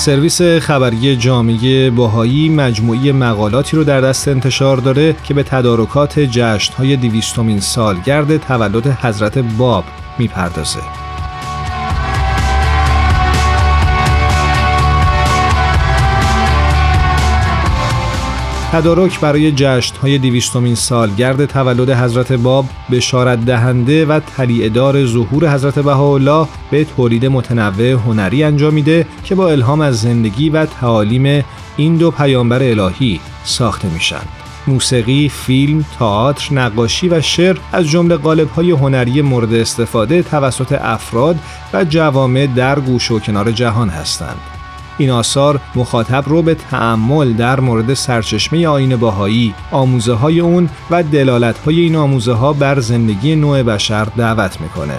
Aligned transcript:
سرویس 0.00 0.42
خبری 0.42 1.16
جامعه 1.16 1.90
باهایی 1.90 2.48
مجموعی 2.48 3.12
مقالاتی 3.12 3.76
رو 3.76 3.84
در 3.84 4.00
دست 4.00 4.28
انتشار 4.28 4.76
داره 4.76 5.16
که 5.24 5.34
به 5.34 5.42
تدارکات 5.42 6.18
جشنهای 6.20 6.96
دیویستومین 6.96 7.60
سالگرد 7.60 8.36
تولد 8.36 8.86
حضرت 8.86 9.38
باب 9.38 9.84
می‌پردازه. 10.18 10.99
تدارک 18.72 19.20
برای 19.20 19.52
جشنهای 19.52 20.18
دیویستومین 20.18 20.74
سالگرد 20.74 21.44
تولد 21.44 21.90
حضرت 21.90 22.32
باب 22.32 22.64
بشارت 22.90 23.44
دهنده 23.44 24.06
و 24.06 24.20
تلیعدار 24.36 25.06
ظهور 25.06 25.54
حضرت 25.54 25.78
بهاءالله 25.78 26.46
به 26.70 26.84
تولید 26.84 27.26
متنوع 27.26 27.90
هنری 27.90 28.44
انجام 28.44 28.74
میده 28.74 29.06
که 29.24 29.34
با 29.34 29.48
الهام 29.48 29.80
از 29.80 30.00
زندگی 30.00 30.50
و 30.50 30.66
تعالیم 30.66 31.44
این 31.76 31.96
دو 31.96 32.10
پیامبر 32.10 32.62
الهی 32.62 33.20
ساخته 33.44 33.88
میشن. 33.88 34.22
موسیقی، 34.66 35.28
فیلم، 35.28 35.84
تئاتر، 35.98 36.54
نقاشی 36.54 37.08
و 37.08 37.20
شعر 37.20 37.56
از 37.72 37.86
جمله 37.86 38.16
قالب‌های 38.16 38.70
هنری 38.70 39.22
مورد 39.22 39.54
استفاده 39.54 40.22
توسط 40.22 40.72
افراد 40.72 41.38
و 41.72 41.84
جوامع 41.84 42.46
در 42.46 42.80
گوش 42.80 43.10
و 43.10 43.18
کنار 43.18 43.52
جهان 43.52 43.88
هستند. 43.88 44.59
این 45.00 45.10
آثار 45.10 45.60
مخاطب 45.74 46.24
رو 46.26 46.42
به 46.42 46.54
تعمل 46.54 47.32
در 47.32 47.60
مورد 47.60 47.94
سرچشمه 47.94 48.66
آین 48.66 48.96
باهایی، 48.96 49.54
آموزه 49.70 50.14
های 50.14 50.40
اون 50.40 50.68
و 50.90 51.02
دلالت 51.02 51.58
های 51.58 51.80
این 51.80 51.96
آموزه 51.96 52.32
ها 52.32 52.52
بر 52.52 52.80
زندگی 52.80 53.36
نوع 53.36 53.62
بشر 53.62 54.04
دعوت 54.04 54.60
می‌کنه. 54.60 54.98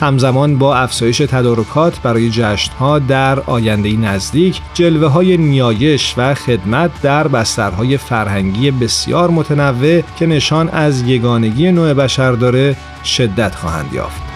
همزمان 0.00 0.58
با 0.58 0.76
افزایش 0.76 1.18
تدارکات 1.18 2.00
برای 2.02 2.30
جشنها 2.30 2.98
در 2.98 3.40
آینده 3.40 3.96
نزدیک 3.96 4.60
جلوه 4.74 5.08
های 5.08 5.36
نیایش 5.36 6.14
و 6.16 6.34
خدمت 6.34 6.90
در 7.02 7.28
بسترهای 7.28 7.96
فرهنگی 7.96 8.70
بسیار 8.70 9.30
متنوع 9.30 10.02
که 10.18 10.26
نشان 10.26 10.68
از 10.68 11.02
یگانگی 11.02 11.72
نوع 11.72 11.94
بشر 11.94 12.32
داره 12.32 12.76
شدت 13.04 13.54
خواهند 13.54 13.92
یافت. 13.92 14.31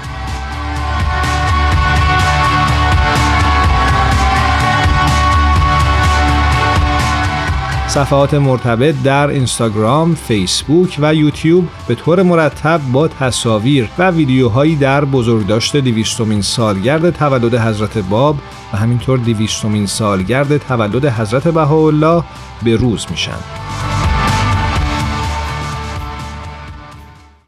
صفحات 7.97 8.35
مرتبط 8.35 8.95
در 9.05 9.29
اینستاگرام، 9.29 10.15
فیسبوک 10.15 10.99
و 11.01 11.15
یوتیوب 11.15 11.69
به 11.89 11.95
طور 11.95 12.23
مرتب 12.23 12.81
با 12.93 13.09
تصاویر 13.09 13.89
و 13.99 14.11
ویدیوهایی 14.11 14.77
در 14.77 15.05
بزرگداشت 15.05 15.77
دیویستومین 15.77 16.43
سالگرد 16.43 17.11
تولد 17.11 17.55
حضرت 17.55 17.99
باب 17.99 18.37
و 18.73 18.77
همینطور 18.77 19.19
دیویستومین 19.19 19.87
سالگرد 19.87 20.59
تولد 20.59 21.05
حضرت 21.07 21.49
بهاءالله 21.49 22.25
به 22.63 22.77
روز 22.77 23.07
میشن. 23.11 23.96